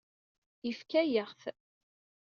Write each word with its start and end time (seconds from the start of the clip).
Yefka-yaɣ-t. 0.65 1.41